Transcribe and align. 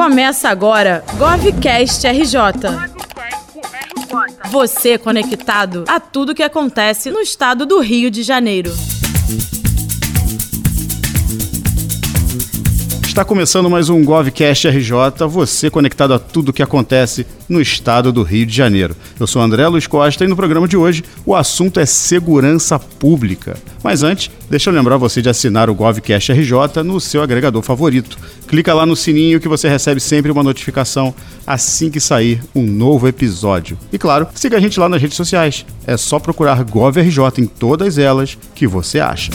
Começa 0.00 0.48
agora 0.48 1.04
GovCast 1.18 2.06
RJ. 2.08 2.40
Você 4.50 4.96
conectado 4.96 5.84
a 5.86 6.00
tudo 6.00 6.34
que 6.34 6.42
acontece 6.42 7.10
no 7.10 7.20
estado 7.20 7.66
do 7.66 7.80
Rio 7.80 8.10
de 8.10 8.22
Janeiro. 8.22 8.72
Está 13.10 13.24
começando 13.24 13.68
mais 13.68 13.88
um 13.88 14.04
GovCast 14.04 14.68
RJ, 14.68 15.26
você 15.28 15.68
conectado 15.68 16.14
a 16.14 16.18
tudo 16.18 16.52
que 16.52 16.62
acontece 16.62 17.26
no 17.48 17.60
estado 17.60 18.12
do 18.12 18.22
Rio 18.22 18.46
de 18.46 18.54
Janeiro. 18.54 18.94
Eu 19.18 19.26
sou 19.26 19.42
André 19.42 19.66
Luiz 19.66 19.88
Costa 19.88 20.24
e 20.24 20.28
no 20.28 20.36
programa 20.36 20.68
de 20.68 20.76
hoje 20.76 21.02
o 21.26 21.34
assunto 21.34 21.80
é 21.80 21.84
segurança 21.84 22.78
pública. 22.78 23.56
Mas 23.82 24.04
antes, 24.04 24.30
deixa 24.48 24.70
eu 24.70 24.74
lembrar 24.74 24.96
você 24.96 25.20
de 25.20 25.28
assinar 25.28 25.68
o 25.68 25.74
GovCast 25.74 26.32
RJ 26.32 26.84
no 26.84 27.00
seu 27.00 27.20
agregador 27.20 27.62
favorito. 27.62 28.16
Clica 28.46 28.72
lá 28.72 28.86
no 28.86 28.94
sininho 28.94 29.40
que 29.40 29.48
você 29.48 29.68
recebe 29.68 29.98
sempre 29.98 30.30
uma 30.30 30.44
notificação 30.44 31.12
assim 31.44 31.90
que 31.90 31.98
sair 31.98 32.40
um 32.54 32.62
novo 32.62 33.08
episódio. 33.08 33.76
E 33.92 33.98
claro, 33.98 34.28
siga 34.36 34.56
a 34.56 34.60
gente 34.60 34.78
lá 34.78 34.88
nas 34.88 35.02
redes 35.02 35.16
sociais. 35.16 35.66
É 35.84 35.96
só 35.96 36.20
procurar 36.20 36.62
GovRJ 36.62 37.24
em 37.38 37.46
todas 37.46 37.98
elas 37.98 38.38
que 38.54 38.68
você 38.68 39.00
acha. 39.00 39.32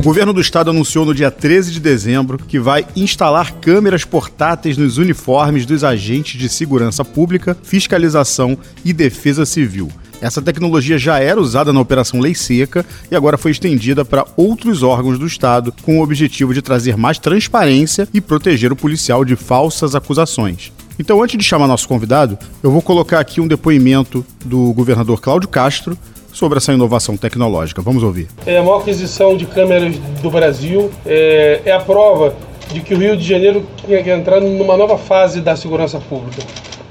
O 0.00 0.02
governo 0.02 0.32
do 0.32 0.40
estado 0.40 0.70
anunciou 0.70 1.04
no 1.04 1.14
dia 1.14 1.30
13 1.30 1.72
de 1.72 1.78
dezembro 1.78 2.38
que 2.38 2.58
vai 2.58 2.86
instalar 2.96 3.56
câmeras 3.56 4.02
portáteis 4.02 4.78
nos 4.78 4.96
uniformes 4.96 5.66
dos 5.66 5.84
agentes 5.84 6.40
de 6.40 6.48
segurança 6.48 7.04
pública, 7.04 7.54
fiscalização 7.62 8.56
e 8.82 8.94
defesa 8.94 9.44
civil. 9.44 9.92
Essa 10.18 10.40
tecnologia 10.40 10.96
já 10.96 11.18
era 11.18 11.38
usada 11.38 11.70
na 11.70 11.80
Operação 11.80 12.18
Lei 12.18 12.34
Seca 12.34 12.82
e 13.10 13.14
agora 13.14 13.36
foi 13.36 13.50
estendida 13.50 14.02
para 14.02 14.24
outros 14.38 14.82
órgãos 14.82 15.18
do 15.18 15.26
Estado, 15.26 15.70
com 15.82 15.98
o 15.98 16.02
objetivo 16.02 16.54
de 16.54 16.62
trazer 16.62 16.96
mais 16.96 17.18
transparência 17.18 18.08
e 18.14 18.22
proteger 18.22 18.72
o 18.72 18.76
policial 18.76 19.22
de 19.22 19.36
falsas 19.36 19.94
acusações. 19.94 20.72
Então, 20.98 21.22
antes 21.22 21.36
de 21.36 21.44
chamar 21.44 21.66
nosso 21.66 21.86
convidado, 21.86 22.38
eu 22.62 22.70
vou 22.70 22.80
colocar 22.80 23.20
aqui 23.20 23.38
um 23.38 23.48
depoimento 23.48 24.24
do 24.44 24.72
governador 24.72 25.20
Cláudio 25.20 25.48
Castro 25.48 25.96
sobre 26.32 26.58
essa 26.58 26.72
inovação 26.72 27.16
tecnológica. 27.16 27.82
Vamos 27.82 28.02
ouvir. 28.02 28.28
É 28.46 28.58
a 28.58 28.62
maior 28.62 28.80
aquisição 28.80 29.36
de 29.36 29.46
câmeras 29.46 29.96
do 30.22 30.30
Brasil. 30.30 30.90
É, 31.04 31.62
é 31.64 31.72
a 31.72 31.80
prova 31.80 32.34
de 32.72 32.80
que 32.80 32.94
o 32.94 32.98
Rio 32.98 33.16
de 33.16 33.26
Janeiro 33.26 33.66
tinha 33.84 34.02
que 34.02 34.10
entrar 34.10 34.40
numa 34.40 34.76
nova 34.76 34.96
fase 34.96 35.40
da 35.40 35.56
segurança 35.56 35.98
pública. 35.98 36.42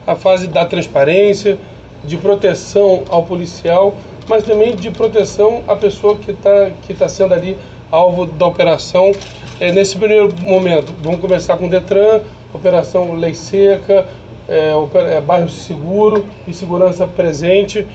A 0.05 0.15
fase 0.15 0.47
da 0.47 0.65
transparência, 0.65 1.57
de 2.03 2.17
proteção 2.17 3.03
ao 3.09 3.23
policial, 3.23 3.95
mas 4.27 4.43
também 4.43 4.75
de 4.75 4.89
proteção 4.91 5.63
à 5.67 5.75
pessoa 5.75 6.15
que 6.15 6.31
está 6.31 6.71
que 6.83 6.93
tá 6.93 7.09
sendo 7.09 7.33
ali 7.33 7.57
alvo 7.91 8.25
da 8.25 8.45
operação. 8.45 9.11
É, 9.59 9.71
nesse 9.71 9.97
primeiro 9.97 10.33
momento, 10.41 10.93
vamos 11.01 11.19
começar 11.19 11.57
com 11.57 11.67
o 11.67 11.69
Detran, 11.69 12.21
Operação 12.53 13.13
Lei 13.15 13.33
Seca, 13.33 14.07
é, 14.47 14.73
é, 15.15 15.21
Bairro 15.21 15.49
Seguro 15.49 16.25
e 16.47 16.53
Segurança 16.53 17.05
Presente. 17.07 17.85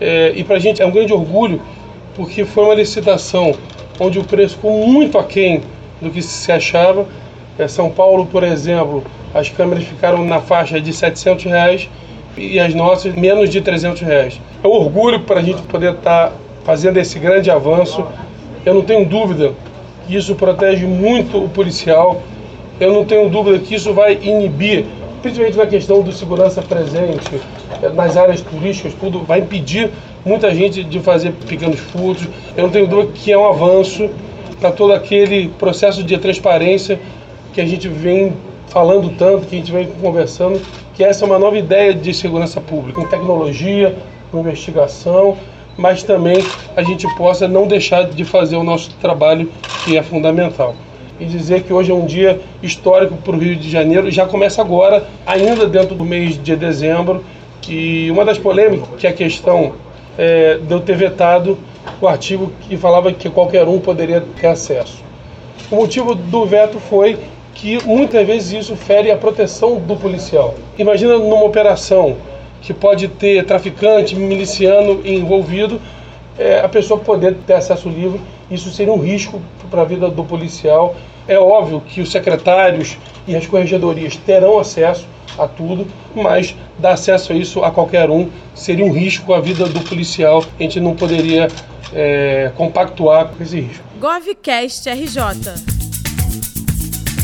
É, 0.00 0.32
e 0.34 0.44
para 0.44 0.56
a 0.56 0.58
gente 0.58 0.80
é 0.82 0.86
um 0.86 0.90
grande 0.90 1.12
orgulho, 1.12 1.60
porque 2.14 2.44
foi 2.44 2.64
uma 2.64 2.74
licitação 2.74 3.54
onde 4.00 4.18
o 4.18 4.24
preço 4.24 4.56
ficou 4.56 4.86
muito 4.86 5.18
aquém 5.18 5.62
do 6.00 6.10
que 6.10 6.22
se 6.22 6.50
achava. 6.52 7.06
É, 7.58 7.66
São 7.66 7.90
Paulo, 7.90 8.26
por 8.26 8.42
exemplo, 8.44 9.02
as 9.34 9.48
câmeras 9.48 9.84
ficaram 9.84 10.24
na 10.24 10.40
faixa 10.40 10.80
de 10.80 10.92
700 10.92 11.44
reais 11.44 11.88
e 12.36 12.58
as 12.60 12.74
nossas 12.74 13.14
menos 13.14 13.50
de 13.50 13.60
300 13.60 14.00
reais. 14.02 14.40
É 14.62 14.66
um 14.66 14.70
orgulho 14.70 15.20
para 15.20 15.40
a 15.40 15.42
gente 15.42 15.62
poder 15.62 15.94
estar 15.94 16.28
tá 16.28 16.32
fazendo 16.64 16.98
esse 16.98 17.18
grande 17.18 17.50
avanço. 17.50 18.04
Eu 18.64 18.74
não 18.74 18.82
tenho 18.82 19.04
dúvida 19.04 19.52
que 20.06 20.14
isso 20.14 20.34
protege 20.34 20.86
muito 20.86 21.44
o 21.44 21.48
policial. 21.48 22.22
Eu 22.78 22.92
não 22.92 23.04
tenho 23.04 23.28
dúvida 23.28 23.58
que 23.58 23.74
isso 23.74 23.92
vai 23.92 24.14
inibir 24.22 24.84
principalmente 25.22 25.56
na 25.56 25.66
questão 25.66 26.02
do 26.02 26.12
segurança 26.12 26.62
presente, 26.62 27.40
eh, 27.82 27.88
nas 27.90 28.16
áreas 28.16 28.40
turísticas, 28.40 28.94
tudo 28.94 29.20
vai 29.20 29.40
impedir 29.40 29.90
muita 30.24 30.54
gente 30.54 30.84
de 30.84 31.00
fazer 31.00 31.32
pequenos 31.32 31.78
furtos. 31.78 32.26
Eu 32.56 32.64
não 32.64 32.70
tenho 32.70 32.86
dúvida 32.86 33.12
que 33.14 33.32
é 33.32 33.38
um 33.38 33.46
avanço 33.46 34.08
para 34.60 34.70
todo 34.72 34.92
aquele 34.92 35.48
processo 35.48 36.02
de 36.02 36.16
transparência 36.18 37.00
que 37.52 37.60
a 37.60 37.66
gente 37.66 37.88
vem 37.88 38.34
falando 38.68 39.10
tanto, 39.16 39.46
que 39.46 39.56
a 39.56 39.58
gente 39.58 39.72
vem 39.72 39.86
conversando, 40.00 40.60
que 40.94 41.02
essa 41.02 41.24
é 41.24 41.26
uma 41.26 41.38
nova 41.38 41.56
ideia 41.56 41.94
de 41.94 42.12
segurança 42.12 42.60
pública, 42.60 43.00
com 43.00 43.08
tecnologia, 43.08 43.96
com 44.30 44.40
investigação, 44.40 45.36
mas 45.76 46.02
também 46.02 46.44
a 46.76 46.82
gente 46.82 47.06
possa 47.16 47.48
não 47.48 47.66
deixar 47.66 48.04
de 48.04 48.24
fazer 48.24 48.56
o 48.56 48.64
nosso 48.64 48.90
trabalho 49.00 49.50
que 49.84 49.96
é 49.96 50.02
fundamental 50.02 50.74
e 51.20 51.24
dizer 51.24 51.62
que 51.62 51.72
hoje 51.72 51.90
é 51.90 51.94
um 51.94 52.06
dia 52.06 52.40
histórico 52.62 53.16
para 53.16 53.34
o 53.34 53.38
Rio 53.38 53.56
de 53.56 53.68
Janeiro. 53.70 54.10
Já 54.10 54.26
começa 54.26 54.60
agora, 54.60 55.06
ainda 55.26 55.66
dentro 55.66 55.94
do 55.94 56.04
mês 56.04 56.42
de 56.42 56.56
dezembro. 56.56 57.24
E 57.68 58.10
uma 58.10 58.24
das 58.24 58.38
polêmicas, 58.38 58.88
que 58.96 59.06
é 59.06 59.10
a 59.10 59.12
questão 59.12 59.74
é, 60.16 60.58
de 60.58 60.72
eu 60.72 60.80
ter 60.80 60.96
vetado 60.96 61.58
o 62.00 62.08
artigo 62.08 62.52
que 62.62 62.76
falava 62.76 63.12
que 63.12 63.28
qualquer 63.28 63.66
um 63.68 63.78
poderia 63.78 64.22
ter 64.40 64.46
acesso. 64.46 65.02
O 65.70 65.76
motivo 65.76 66.14
do 66.14 66.46
veto 66.46 66.78
foi 66.80 67.18
que 67.54 67.84
muitas 67.84 68.26
vezes 68.26 68.52
isso 68.52 68.76
fere 68.76 69.10
a 69.10 69.16
proteção 69.16 69.78
do 69.80 69.96
policial. 69.96 70.54
Imagina 70.78 71.18
numa 71.18 71.44
operação 71.44 72.16
que 72.62 72.72
pode 72.72 73.08
ter 73.08 73.44
traficante, 73.44 74.16
miliciano 74.16 75.00
envolvido, 75.04 75.80
é, 76.38 76.60
a 76.60 76.68
pessoa 76.68 77.00
poder 77.00 77.34
ter 77.46 77.54
acesso 77.54 77.88
livre, 77.88 78.20
isso 78.50 78.70
seria 78.70 78.92
um 78.92 79.00
risco 79.00 79.42
para 79.70 79.82
a 79.82 79.84
vida 79.84 80.08
do 80.08 80.24
policial. 80.24 80.94
É 81.26 81.38
óbvio 81.38 81.80
que 81.80 82.00
os 82.00 82.10
secretários 82.10 82.96
e 83.26 83.34
as 83.34 83.46
corregedorias 83.46 84.16
terão 84.16 84.58
acesso 84.58 85.06
a 85.36 85.46
tudo, 85.46 85.86
mas 86.14 86.56
dar 86.78 86.92
acesso 86.92 87.32
a 87.32 87.36
isso 87.36 87.62
a 87.62 87.70
qualquer 87.70 88.08
um 88.10 88.28
seria 88.54 88.84
um 88.84 88.92
risco 88.92 89.34
à 89.34 89.40
vida 89.40 89.66
do 89.66 89.80
policial. 89.80 90.44
A 90.58 90.62
gente 90.62 90.80
não 90.80 90.94
poderia 90.94 91.48
é, 91.92 92.50
compactuar 92.56 93.28
com 93.28 93.42
esse 93.42 93.60
risco. 93.60 93.84
GovCast 94.00 94.88
RJ. 94.88 95.78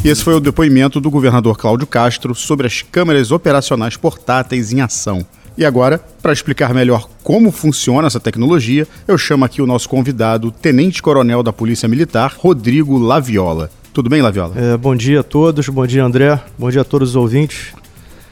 Esse 0.05 0.23
foi 0.23 0.35
o 0.35 0.41
depoimento 0.41 1.01
do 1.01 1.11
governador 1.11 1.57
Cláudio 1.57 1.87
Castro 1.87 2.35
sobre 2.35 2.67
as 2.67 2.83
câmeras 2.83 3.31
operacionais 3.31 3.97
portáteis 3.97 4.73
em 4.73 4.83
ação. 4.83 5.25
E 5.57 5.65
agora, 5.65 6.01
para 6.21 6.33
explicar 6.33 6.75
melhor 6.75 7.09
como 7.23 7.53
funciona 7.53 8.09
essa 8.09 8.19
tecnologia, 8.19 8.89
eu 9.07 9.17
chamo 9.17 9.45
aqui 9.45 9.63
o 9.63 9.67
nosso 9.67 9.89
convidado, 9.89 10.51
Tenente 10.51 11.01
Coronel 11.01 11.45
da 11.45 11.53
Polícia 11.53 11.89
Militar, 11.89 12.35
Rodrigo 12.37 12.99
Laviola. 12.99 13.71
Tudo 13.93 14.11
bem, 14.11 14.21
Laviola? 14.21 14.55
É, 14.57 14.77
bom 14.77 14.97
dia 14.97 15.21
a 15.21 15.23
todos, 15.23 15.69
bom 15.69 15.87
dia, 15.87 16.05
André, 16.05 16.41
bom 16.59 16.69
dia 16.69 16.81
a 16.81 16.85
todos 16.85 17.11
os 17.11 17.17
ouvintes. 17.17 17.73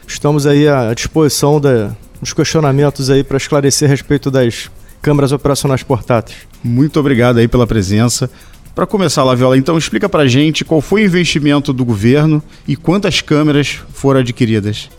Estamos 0.05 0.49
aí 0.49 0.67
à 0.67 0.93
disposição 0.93 1.61
da, 1.61 1.93
dos 2.21 2.33
questionamentos 2.33 3.09
aí 3.09 3.23
para 3.23 3.37
esclarecer 3.37 3.89
a 3.89 3.91
respeito 3.91 4.29
das 4.29 4.69
câmeras 5.01 5.31
operacionais 5.31 5.85
portáteis. 5.85 6.39
Muito 6.63 6.99
obrigado 6.99 7.39
aí 7.39 7.47
pela 7.47 7.69
presença. 7.69 8.29
Para 8.75 8.85
começar, 8.85 9.23
Laviola, 9.23 9.57
então 9.57 9.79
explica 9.79 10.09
para 10.09 10.27
gente 10.27 10.65
qual 10.65 10.81
foi 10.81 11.03
o 11.03 11.07
investimento 11.07 11.73
do 11.73 11.85
governo 11.85 12.43
e 12.67 12.75
quantas 12.75 13.21
câmeras 13.21 13.79
foram 13.93 14.19
adquiridas. 14.21 14.91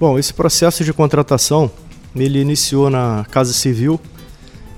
Bom, 0.00 0.18
esse 0.18 0.32
processo 0.32 0.82
de 0.82 0.94
contratação 0.94 1.70
ele 2.16 2.40
iniciou 2.40 2.88
na 2.88 3.26
Casa 3.30 3.52
Civil 3.52 4.00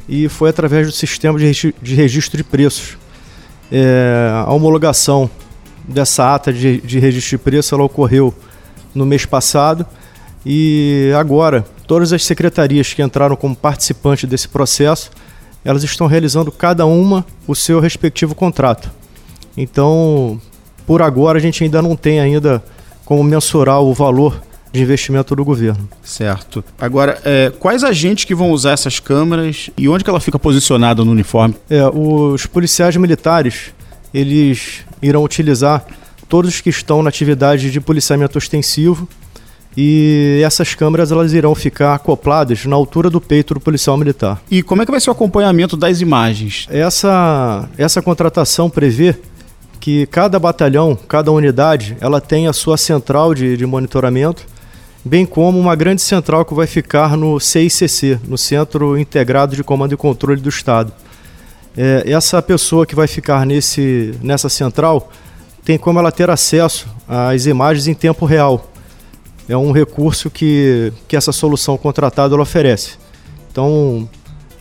e 0.08 0.28
foi 0.28 0.50
através 0.50 0.88
do 0.88 0.92
sistema 0.92 1.38
de 1.38 1.94
registro 1.94 2.36
de 2.36 2.42
preços. 2.42 2.98
É, 3.70 4.32
a 4.44 4.52
homologação 4.52 5.30
dessa 5.86 6.34
ata 6.34 6.52
de, 6.52 6.80
de 6.80 6.98
registro 6.98 7.38
de 7.38 7.44
preço 7.44 7.72
ela 7.72 7.84
ocorreu 7.84 8.34
no 8.92 9.06
mês 9.06 9.24
passado 9.24 9.86
e 10.44 11.12
agora 11.16 11.64
todas 11.86 12.12
as 12.12 12.24
secretarias 12.24 12.92
que 12.92 13.00
entraram 13.00 13.36
como 13.36 13.54
participantes 13.54 14.28
desse 14.28 14.48
processo 14.48 15.08
elas 15.64 15.84
estão 15.84 16.08
realizando 16.08 16.50
cada 16.50 16.84
uma 16.84 17.24
o 17.46 17.54
seu 17.54 17.78
respectivo 17.78 18.34
contrato. 18.34 18.90
Então, 19.56 20.40
por 20.84 21.00
agora 21.00 21.38
a 21.38 21.40
gente 21.40 21.62
ainda 21.62 21.80
não 21.80 21.94
tem 21.94 22.18
ainda 22.18 22.60
como 23.04 23.22
mensurar 23.22 23.80
o 23.80 23.94
valor 23.94 24.42
de 24.72 24.82
investimento 24.82 25.36
do 25.36 25.44
governo. 25.44 25.86
Certo. 26.02 26.64
Agora, 26.80 27.20
é, 27.24 27.52
quais 27.58 27.84
agentes 27.84 28.24
que 28.24 28.34
vão 28.34 28.50
usar 28.50 28.72
essas 28.72 28.98
câmeras 28.98 29.68
e 29.76 29.88
onde 29.88 30.02
que 30.02 30.08
ela 30.08 30.20
fica 30.20 30.38
posicionada 30.38 31.04
no 31.04 31.10
uniforme? 31.10 31.54
É, 31.68 31.86
os 31.86 32.46
policiais 32.46 32.96
militares, 32.96 33.74
eles 34.14 34.80
irão 35.02 35.22
utilizar 35.22 35.84
todos 36.28 36.62
que 36.62 36.70
estão 36.70 37.02
na 37.02 37.10
atividade 37.10 37.70
de 37.70 37.80
policiamento 37.80 38.38
ostensivo 38.38 39.06
e 39.76 40.40
essas 40.44 40.74
câmeras 40.74 41.12
elas 41.12 41.32
irão 41.34 41.54
ficar 41.54 41.94
acopladas 41.94 42.64
na 42.64 42.74
altura 42.74 43.10
do 43.10 43.20
peito 43.20 43.54
do 43.54 43.60
policial 43.60 43.96
militar. 43.98 44.40
E 44.50 44.62
como 44.62 44.80
é 44.82 44.86
que 44.86 44.90
vai 44.90 45.00
ser 45.00 45.10
o 45.10 45.12
acompanhamento 45.12 45.76
das 45.76 46.00
imagens? 46.00 46.66
Essa, 46.70 47.68
essa 47.76 48.00
contratação 48.00 48.70
prevê 48.70 49.14
que 49.80 50.06
cada 50.06 50.38
batalhão, 50.38 50.96
cada 51.08 51.30
unidade, 51.32 51.96
ela 52.00 52.20
tem 52.20 52.46
a 52.46 52.52
sua 52.52 52.76
central 52.76 53.34
de, 53.34 53.56
de 53.56 53.66
monitoramento 53.66 54.46
bem 55.04 55.26
como 55.26 55.58
uma 55.58 55.74
grande 55.74 56.00
central 56.00 56.44
que 56.44 56.54
vai 56.54 56.66
ficar 56.66 57.16
no 57.16 57.40
CICC, 57.40 58.20
no 58.26 58.38
Centro 58.38 58.98
Integrado 58.98 59.56
de 59.56 59.64
Comando 59.64 59.94
e 59.94 59.96
Controle 59.96 60.40
do 60.40 60.48
Estado. 60.48 60.92
É, 61.76 62.04
essa 62.06 62.40
pessoa 62.40 62.86
que 62.86 62.94
vai 62.94 63.06
ficar 63.06 63.44
nesse, 63.46 64.14
nessa 64.22 64.48
central 64.48 65.10
tem 65.64 65.78
como 65.78 65.98
ela 65.98 66.12
ter 66.12 66.30
acesso 66.30 66.86
às 67.08 67.46
imagens 67.46 67.86
em 67.86 67.94
tempo 67.94 68.24
real. 68.24 68.70
É 69.48 69.56
um 69.56 69.72
recurso 69.72 70.30
que, 70.30 70.92
que 71.08 71.16
essa 71.16 71.32
solução 71.32 71.76
contratada 71.76 72.34
ela 72.34 72.42
oferece. 72.42 72.92
Então, 73.50 74.08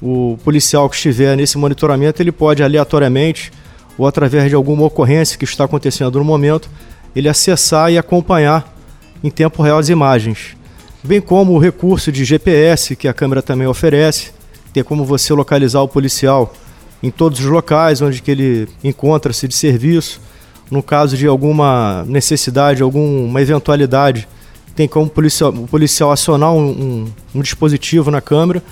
o 0.02 0.38
policial 0.44 0.90
que 0.90 0.96
estiver 0.96 1.36
nesse 1.38 1.58
monitoramento, 1.58 2.22
ele 2.22 2.32
pode 2.32 2.64
aleatoriamente 2.64 3.52
ou 3.98 4.08
através 4.08 4.50
de 4.50 4.56
alguma 4.56 4.86
ocorrência 4.86 5.38
que 5.38 5.46
está 5.46 5.66
acontecendo 5.66 6.18
no 6.18 6.26
momento, 6.26 6.70
ele 7.16 7.30
acessar 7.30 7.92
e 7.92 7.98
acompanhar 7.98 8.81
em 9.24 9.30
tempo 9.30 9.62
real 9.62 9.80
as 9.80 9.90
imagens. 9.90 10.56
Bem 11.04 11.20
como 11.20 11.54
o 11.54 11.60
recurso 11.60 12.12
de 12.12 12.24
GPS 12.24 12.96
que 12.96 13.08
a 13.08 13.14
câmera 13.14 13.42
também 13.42 13.68
oferece, 13.68 14.32
tem 14.74 14.84
como 14.84 15.04
você 15.04 15.34
localizar 15.34 15.82
o 15.82 15.88
policial 15.88 16.54
em 17.02 17.10
todos 17.10 17.40
os 17.40 17.46
locais 17.46 18.02
onde 18.02 18.22
que 18.22 18.32
ele 18.32 18.68
encontra-se 18.84 19.48
de 19.48 19.56
serviço. 19.56 20.22
No 20.70 20.82
caso 20.82 21.18
de 21.18 21.28
alguma 21.28 22.06
necessidade, 22.08 22.82
alguma 22.82 23.42
eventualidade, 23.42 24.28
tem 24.76 24.88
como 24.88 25.10
policial, 25.10 25.52
o 25.52 25.68
policial 25.68 26.12
acionar 26.12 26.54
um, 26.54 26.70
um, 26.70 27.12
um 27.36 27.42
dispositivo 27.42 28.10
na 28.10 28.22
câmera 28.22 28.64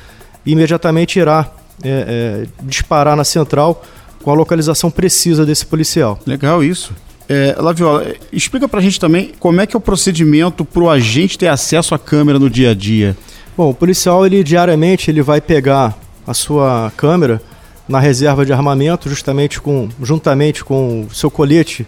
e 0.45 0.51
imediatamente 0.51 1.19
irá 1.19 1.51
é, 1.83 2.45
é, 2.47 2.47
disparar 2.63 3.15
na 3.15 3.23
central 3.23 3.83
com 4.23 4.31
a 4.31 4.33
localização 4.33 4.89
precisa 4.91 5.45
desse 5.45 5.65
policial. 5.65 6.19
Legal 6.25 6.63
isso. 6.63 6.93
É, 7.31 7.55
Laviola, 7.59 8.15
explica 8.33 8.67
pra 8.67 8.81
gente 8.81 8.99
também 8.99 9.33
como 9.39 9.61
é 9.61 9.67
que 9.67 9.75
é 9.75 9.77
o 9.77 9.81
procedimento 9.81 10.65
para 10.65 10.81
o 10.81 10.89
agente 10.89 11.37
ter 11.37 11.47
acesso 11.47 11.93
à 11.93 11.99
câmera 11.99 12.39
no 12.39 12.49
dia 12.49 12.71
a 12.71 12.73
dia. 12.73 13.15
Bom, 13.55 13.69
o 13.69 13.73
policial, 13.73 14.25
ele 14.25 14.43
diariamente, 14.43 15.11
ele 15.11 15.21
vai 15.21 15.39
pegar 15.39 15.95
a 16.25 16.33
sua 16.33 16.91
câmera 16.97 17.39
na 17.87 17.99
reserva 17.99 18.43
de 18.43 18.51
armamento, 18.51 19.07
justamente 19.07 19.61
com, 19.61 19.89
juntamente 20.01 20.63
com 20.63 21.01
o 21.01 21.13
seu 21.13 21.29
colete 21.29 21.85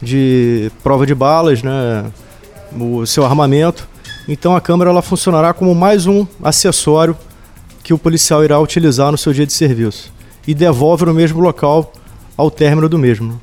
de 0.00 0.70
prova 0.82 1.06
de 1.06 1.14
balas, 1.14 1.62
né, 1.62 2.04
o 2.72 3.06
seu 3.06 3.24
armamento. 3.24 3.88
Então 4.28 4.56
a 4.56 4.60
câmera 4.60 4.90
ela 4.90 5.02
funcionará 5.02 5.52
como 5.52 5.74
mais 5.76 6.06
um 6.06 6.26
acessório 6.42 7.16
que 7.84 7.94
o 7.94 7.98
policial 7.98 8.44
irá 8.44 8.58
utilizar 8.58 9.12
no 9.12 9.18
seu 9.18 9.32
dia 9.32 9.46
de 9.46 9.52
serviço 9.52 10.12
e 10.46 10.54
devolve 10.54 11.04
no 11.04 11.14
mesmo 11.14 11.40
local 11.40 11.92
ao 12.36 12.50
término 12.50 12.88
do 12.88 12.98
mesmo. 12.98 13.40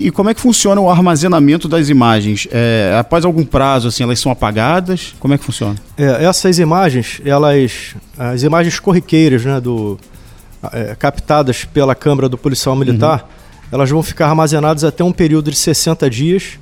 E 0.00 0.12
como 0.12 0.30
é 0.30 0.34
que 0.34 0.40
funciona 0.40 0.80
o 0.80 0.88
armazenamento 0.88 1.66
das 1.66 1.88
imagens? 1.88 2.46
É, 2.52 2.96
após 2.98 3.24
algum 3.24 3.44
prazo, 3.44 3.88
assim, 3.88 4.04
elas 4.04 4.20
são 4.20 4.30
apagadas? 4.30 5.14
Como 5.18 5.34
é 5.34 5.38
que 5.38 5.44
funciona? 5.44 5.74
É, 5.96 6.24
essas 6.24 6.58
imagens, 6.60 7.20
elas, 7.24 7.96
as 8.16 8.44
imagens 8.44 8.78
corriqueiras, 8.78 9.44
né, 9.44 9.60
do, 9.60 9.98
é, 10.72 10.94
captadas 10.96 11.64
pela 11.64 11.96
câmera 11.96 12.28
do 12.28 12.38
policial 12.38 12.76
militar, 12.76 13.22
uhum. 13.22 13.68
elas 13.72 13.90
vão 13.90 14.02
ficar 14.02 14.28
armazenadas 14.28 14.84
até 14.84 15.02
um 15.02 15.12
período 15.12 15.50
de 15.50 15.56
60 15.56 16.08
dias 16.08 16.58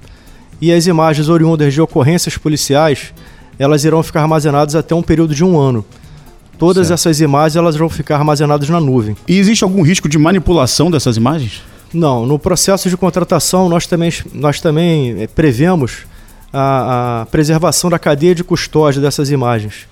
e 0.60 0.72
as 0.72 0.86
imagens 0.86 1.28
oriundas 1.28 1.74
de 1.74 1.80
ocorrências 1.80 2.38
policiais, 2.38 3.12
elas 3.58 3.84
irão 3.84 4.02
ficar 4.02 4.22
armazenadas 4.22 4.74
até 4.74 4.94
um 4.94 5.02
período 5.02 5.34
de 5.34 5.44
um 5.44 5.58
ano. 5.58 5.84
Todas 6.58 6.86
certo. 6.86 7.00
essas 7.00 7.20
imagens 7.20 7.56
elas 7.56 7.76
vão 7.76 7.90
ficar 7.90 8.16
armazenadas 8.16 8.68
na 8.70 8.80
nuvem. 8.80 9.14
E 9.28 9.38
existe 9.38 9.62
algum 9.62 9.82
risco 9.82 10.08
de 10.08 10.16
manipulação 10.16 10.90
dessas 10.90 11.18
imagens? 11.18 11.62
Não, 11.96 12.26
no 12.26 12.38
processo 12.38 12.90
de 12.90 12.96
contratação 12.96 13.70
nós 13.70 13.86
também, 13.86 14.12
nós 14.34 14.60
também 14.60 15.22
eh, 15.22 15.26
prevemos 15.26 16.04
a, 16.52 17.22
a 17.22 17.26
preservação 17.26 17.88
da 17.88 17.98
cadeia 17.98 18.34
de 18.34 18.44
custódia 18.44 19.00
dessas 19.00 19.30
imagens. 19.30 19.88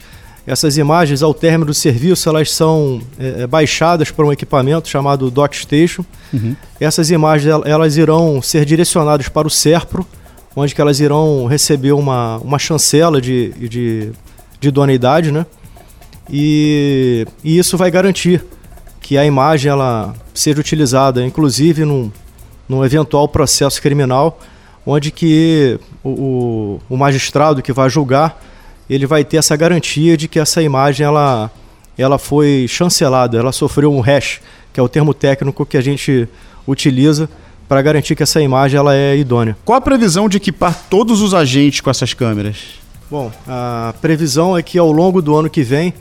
Essas 0.46 0.76
imagens, 0.76 1.22
ao 1.22 1.32
término 1.32 1.64
do 1.64 1.72
serviço, 1.72 2.28
elas 2.28 2.50
são 2.50 3.00
é, 3.18 3.46
baixadas 3.46 4.10
para 4.10 4.26
um 4.26 4.30
equipamento 4.30 4.86
chamado 4.86 5.30
DocStation. 5.30 6.04
Uhum. 6.30 6.54
Essas 6.78 7.10
imagens 7.10 7.62
elas 7.64 7.96
irão 7.96 8.42
ser 8.42 8.66
direcionadas 8.66 9.30
para 9.30 9.48
o 9.48 9.50
SERPRO, 9.50 10.06
onde 10.54 10.74
que 10.74 10.80
elas 10.82 11.00
irão 11.00 11.46
receber 11.46 11.92
uma, 11.92 12.36
uma 12.38 12.58
chancela 12.58 13.22
de, 13.22 13.52
de, 13.52 14.12
de 14.60 14.68
idoneidade, 14.68 15.32
né? 15.32 15.46
E, 16.30 17.26
e 17.42 17.56
isso 17.56 17.78
vai 17.78 17.90
garantir 17.90 18.44
que 19.04 19.18
a 19.18 19.26
imagem 19.26 19.70
ela 19.70 20.14
seja 20.32 20.58
utilizada, 20.58 21.22
inclusive 21.22 21.84
num, 21.84 22.10
num 22.66 22.82
eventual 22.82 23.28
processo 23.28 23.80
criminal, 23.82 24.40
onde 24.86 25.10
que 25.10 25.78
o, 26.02 26.80
o, 26.88 26.96
magistrado 26.96 27.60
que 27.60 27.70
vai 27.70 27.90
julgar 27.90 28.42
ele 28.88 29.04
vai 29.06 29.22
ter 29.22 29.36
essa 29.36 29.54
garantia 29.56 30.16
de 30.16 30.26
que 30.26 30.38
essa 30.38 30.62
imagem 30.62 31.04
ela, 31.04 31.50
ela 31.98 32.18
foi 32.18 32.64
chancelada, 32.66 33.36
ela 33.36 33.52
sofreu 33.52 33.92
um 33.92 34.00
hash, 34.00 34.40
que 34.72 34.80
é 34.80 34.82
o 34.82 34.88
termo 34.88 35.12
técnico 35.12 35.66
que 35.66 35.76
a 35.76 35.82
gente 35.82 36.26
utiliza 36.66 37.28
para 37.68 37.82
garantir 37.82 38.16
que 38.16 38.22
essa 38.22 38.40
imagem 38.40 38.78
ela 38.78 38.94
é 38.96 39.14
idônea. 39.18 39.54
Qual 39.66 39.76
a 39.76 39.82
previsão 39.82 40.30
de 40.30 40.38
equipar 40.38 40.74
todos 40.88 41.20
os 41.20 41.34
agentes 41.34 41.82
com 41.82 41.90
essas 41.90 42.14
câmeras? 42.14 42.56
Bom, 43.10 43.30
a 43.46 43.94
previsão 44.00 44.56
é 44.56 44.62
que 44.62 44.78
ao 44.78 44.90
longo 44.90 45.20
do 45.20 45.36
ano 45.36 45.50
que 45.50 45.62
vem 45.62 45.92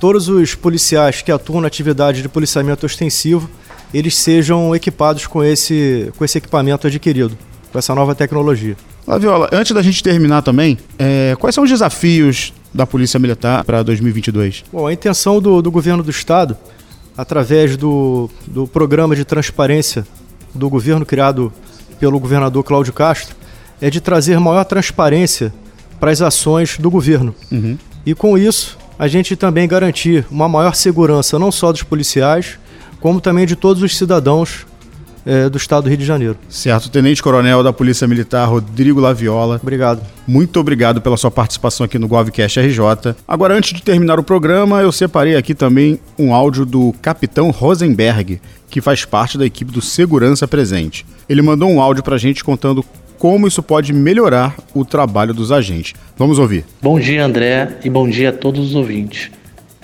todos 0.00 0.28
os 0.28 0.54
policiais 0.54 1.22
que 1.22 1.32
atuam 1.32 1.60
na 1.60 1.66
atividade 1.66 2.22
de 2.22 2.28
policiamento 2.28 2.86
ostensivo, 2.86 3.48
eles 3.92 4.14
sejam 4.16 4.74
equipados 4.74 5.26
com 5.26 5.42
esse, 5.42 6.12
com 6.16 6.24
esse 6.24 6.38
equipamento 6.38 6.86
adquirido, 6.86 7.36
com 7.72 7.78
essa 7.78 7.94
nova 7.94 8.14
tecnologia. 8.14 8.76
Laviola, 9.06 9.48
antes 9.52 9.72
da 9.72 9.82
gente 9.82 10.02
terminar 10.02 10.42
também, 10.42 10.78
é, 10.98 11.34
quais 11.38 11.54
são 11.54 11.64
os 11.64 11.70
desafios 11.70 12.52
da 12.72 12.86
Polícia 12.86 13.18
Militar 13.18 13.64
para 13.64 13.82
2022? 13.82 14.64
Bom, 14.70 14.86
a 14.86 14.92
intenção 14.92 15.40
do, 15.40 15.62
do 15.62 15.70
governo 15.70 16.02
do 16.02 16.10
Estado, 16.10 16.56
através 17.16 17.76
do, 17.76 18.28
do 18.46 18.66
programa 18.66 19.16
de 19.16 19.24
transparência 19.24 20.06
do 20.54 20.68
governo 20.68 21.06
criado 21.06 21.52
pelo 21.98 22.20
governador 22.20 22.62
Cláudio 22.62 22.92
Castro, 22.92 23.34
é 23.80 23.88
de 23.88 24.00
trazer 24.00 24.38
maior 24.38 24.64
transparência 24.64 25.52
para 25.98 26.10
as 26.10 26.20
ações 26.20 26.76
do 26.78 26.90
governo. 26.90 27.34
Uhum. 27.50 27.78
E 28.04 28.14
com 28.14 28.36
isso, 28.36 28.76
a 28.98 29.06
gente 29.06 29.36
também 29.36 29.68
garantir 29.68 30.26
uma 30.30 30.48
maior 30.48 30.74
segurança 30.74 31.38
não 31.38 31.52
só 31.52 31.70
dos 31.70 31.82
policiais, 31.82 32.58
como 33.00 33.20
também 33.20 33.46
de 33.46 33.54
todos 33.54 33.82
os 33.82 33.96
cidadãos 33.96 34.66
é, 35.24 35.48
do 35.48 35.58
estado 35.58 35.84
do 35.84 35.88
Rio 35.88 35.98
de 35.98 36.04
Janeiro. 36.06 36.36
Certo. 36.48 36.90
Tenente 36.90 37.22
Coronel 37.22 37.62
da 37.62 37.72
Polícia 37.72 38.08
Militar, 38.08 38.48
Rodrigo 38.48 38.98
Laviola. 38.98 39.60
Obrigado. 39.62 40.00
Muito 40.26 40.58
obrigado 40.58 41.00
pela 41.00 41.16
sua 41.16 41.30
participação 41.30 41.84
aqui 41.84 41.98
no 41.98 42.08
GovCast 42.08 42.58
RJ. 42.58 43.14
Agora, 43.26 43.54
antes 43.54 43.74
de 43.74 43.82
terminar 43.82 44.18
o 44.18 44.22
programa, 44.22 44.80
eu 44.80 44.90
separei 44.90 45.36
aqui 45.36 45.54
também 45.54 46.00
um 46.18 46.34
áudio 46.34 46.64
do 46.64 46.94
Capitão 47.02 47.50
Rosenberg, 47.50 48.40
que 48.70 48.80
faz 48.80 49.04
parte 49.04 49.36
da 49.36 49.44
equipe 49.44 49.70
do 49.70 49.82
Segurança 49.82 50.48
Presente. 50.48 51.04
Ele 51.28 51.42
mandou 51.42 51.70
um 51.70 51.80
áudio 51.80 52.02
para 52.02 52.14
a 52.14 52.18
gente 52.18 52.42
contando 52.42 52.84
como 53.18 53.48
isso 53.48 53.62
pode 53.62 53.92
melhorar 53.92 54.56
o 54.72 54.84
trabalho 54.84 55.34
dos 55.34 55.50
agentes. 55.50 55.94
Vamos 56.16 56.38
ouvir. 56.38 56.64
Bom 56.80 56.98
dia, 57.00 57.24
André, 57.24 57.78
e 57.84 57.90
bom 57.90 58.08
dia 58.08 58.30
a 58.30 58.32
todos 58.32 58.70
os 58.70 58.74
ouvintes. 58.74 59.30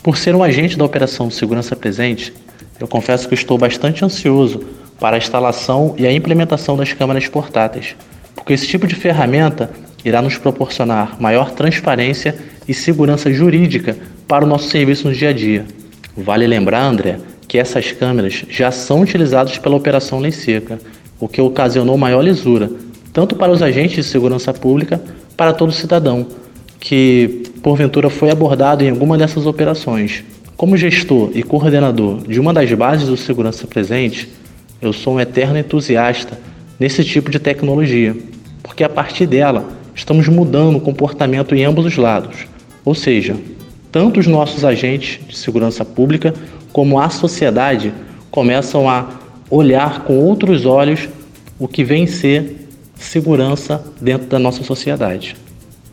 Por 0.02 0.16
ser 0.16 0.34
um 0.34 0.42
agente 0.42 0.78
da 0.78 0.84
Operação 0.84 1.30
Segurança 1.30 1.74
Presente, 1.74 2.32
eu 2.78 2.86
confesso 2.86 3.28
que 3.28 3.34
estou 3.34 3.58
bastante 3.58 4.04
ansioso 4.04 4.62
para 5.00 5.16
a 5.16 5.18
instalação 5.18 5.94
e 5.98 6.06
a 6.06 6.12
implementação 6.12 6.76
das 6.76 6.92
câmeras 6.92 7.26
portáteis, 7.26 7.96
porque 8.34 8.52
esse 8.52 8.66
tipo 8.66 8.86
de 8.86 8.94
ferramenta 8.94 9.70
irá 10.04 10.22
nos 10.22 10.36
proporcionar 10.36 11.20
maior 11.20 11.50
transparência 11.50 12.36
e 12.68 12.74
segurança 12.74 13.32
jurídica 13.32 13.96
para 14.28 14.44
o 14.44 14.48
nosso 14.48 14.68
serviço 14.68 15.08
no 15.08 15.14
dia 15.14 15.30
a 15.30 15.32
dia. 15.32 15.64
Vale 16.16 16.46
lembrar, 16.46 16.82
André, 16.84 17.18
que 17.48 17.58
essas 17.58 17.90
câmeras 17.90 18.44
já 18.48 18.70
são 18.70 19.00
utilizadas 19.00 19.58
pela 19.58 19.76
Operação 19.76 20.20
Lei 20.20 20.30
Seca, 20.30 20.78
o 21.18 21.26
que 21.26 21.40
ocasionou 21.40 21.96
maior 21.96 22.20
lisura, 22.20 22.70
tanto 23.14 23.36
para 23.36 23.52
os 23.52 23.62
agentes 23.62 23.96
de 23.96 24.02
segurança 24.02 24.52
pública, 24.52 25.00
para 25.36 25.54
todo 25.54 25.72
cidadão 25.72 26.26
que 26.80 27.44
porventura 27.62 28.10
foi 28.10 28.30
abordado 28.30 28.84
em 28.84 28.90
alguma 28.90 29.16
dessas 29.16 29.46
operações. 29.46 30.22
Como 30.56 30.76
gestor 30.76 31.30
e 31.32 31.42
coordenador 31.42 32.26
de 32.28 32.38
uma 32.38 32.52
das 32.52 32.70
bases 32.72 33.08
do 33.08 33.16
segurança 33.16 33.66
presente, 33.66 34.28
eu 34.82 34.92
sou 34.92 35.14
um 35.14 35.20
eterno 35.20 35.56
entusiasta 35.56 36.38
nesse 36.78 37.02
tipo 37.04 37.30
de 37.30 37.38
tecnologia, 37.38 38.14
porque 38.62 38.84
a 38.84 38.88
partir 38.88 39.26
dela 39.26 39.66
estamos 39.94 40.28
mudando 40.28 40.76
o 40.76 40.80
comportamento 40.80 41.54
em 41.54 41.64
ambos 41.64 41.86
os 41.86 41.96
lados, 41.96 42.46
ou 42.84 42.94
seja, 42.94 43.36
tanto 43.90 44.18
os 44.18 44.26
nossos 44.26 44.64
agentes 44.64 45.20
de 45.26 45.38
segurança 45.38 45.84
pública 45.84 46.34
como 46.72 46.98
a 46.98 47.08
sociedade 47.08 47.94
começam 48.30 48.90
a 48.90 49.08
olhar 49.48 50.00
com 50.02 50.18
outros 50.18 50.66
olhos 50.66 51.08
o 51.58 51.68
que 51.68 51.84
vem 51.84 52.06
ser 52.06 52.63
segurança 52.96 53.82
dentro 54.00 54.26
da 54.26 54.38
nossa 54.38 54.62
sociedade. 54.62 55.36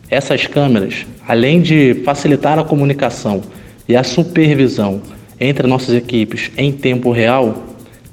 Essas 0.10 0.46
câmeras, 0.46 1.06
além 1.28 1.62
de 1.62 2.02
facilitar 2.06 2.60
a 2.60 2.64
comunicação 2.64 3.42
e 3.88 3.96
a 3.96 4.04
supervisão 4.04 5.02
entre 5.40 5.68
nossas 5.68 5.96
equipes 5.96 6.52
em 6.58 6.72
tempo 6.72 7.12
real, 7.12 7.64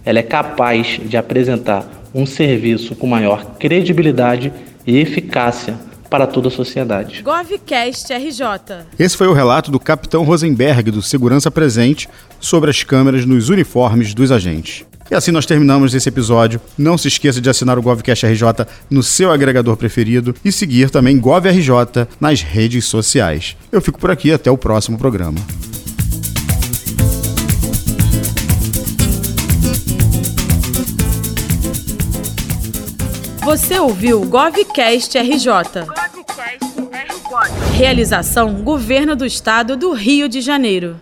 ela 0.04 0.18
é 0.18 0.22
capaz 0.22 1.00
de 1.04 1.16
apresentar 1.16 1.86
um 2.14 2.24
serviço 2.24 2.94
com 2.94 3.06
maior 3.06 3.56
credibilidade 3.58 4.52
e 4.86 4.96
eficácia 4.96 5.76
para 6.08 6.26
toda 6.26 6.48
a 6.48 6.50
sociedade. 6.50 7.22
GovCast 7.22 8.12
RJ. 8.12 8.86
Esse 8.98 9.16
foi 9.16 9.26
o 9.26 9.32
relato 9.32 9.70
do 9.70 9.78
capitão 9.78 10.24
Rosenberg, 10.24 10.90
do 10.90 11.02
Segurança 11.02 11.50
Presente, 11.50 12.08
sobre 12.40 12.70
as 12.70 12.82
câmeras 12.82 13.26
nos 13.26 13.50
uniformes 13.50 14.14
dos 14.14 14.32
agentes. 14.32 14.84
E 15.10 15.14
assim 15.14 15.30
nós 15.30 15.46
terminamos 15.46 15.94
esse 15.94 16.08
episódio. 16.08 16.60
Não 16.76 16.98
se 16.98 17.08
esqueça 17.08 17.40
de 17.40 17.48
assinar 17.48 17.78
o 17.78 17.82
GovCast 17.82 18.26
RJ 18.26 18.66
no 18.90 19.02
seu 19.02 19.30
agregador 19.30 19.76
preferido 19.76 20.34
e 20.44 20.52
seguir 20.52 20.90
também 20.90 21.18
GovRJ 21.18 22.06
nas 22.20 22.42
redes 22.42 22.84
sociais. 22.84 23.56
Eu 23.72 23.80
fico 23.80 23.98
por 23.98 24.10
aqui, 24.10 24.32
até 24.32 24.50
o 24.50 24.58
próximo 24.58 24.98
programa. 24.98 25.38
Você 33.44 33.78
ouviu 33.78 34.20
GovCast 34.26 35.16
RJ. 35.18 35.48
Realização 37.74 38.62
Governo 38.62 39.16
do 39.16 39.24
Estado 39.24 39.74
do 39.74 39.92
Rio 39.94 40.28
de 40.28 40.42
Janeiro. 40.42 40.98